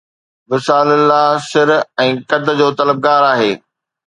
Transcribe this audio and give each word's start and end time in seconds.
وصال 0.53 0.87
لله 0.93 1.25
سر 1.51 1.69
۽ 2.07 2.15
قد 2.33 2.45
جو 2.63 2.67
طلبگار 2.81 3.21
آهي 3.33 3.51